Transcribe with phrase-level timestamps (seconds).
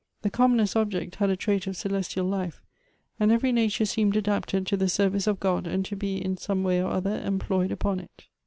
[0.23, 2.63] The commonest object had a trait of celes tial life;
[3.19, 6.63] and every nature seemed adapted to the service of God, and to be, in some
[6.63, 8.25] way or other, employed upon it.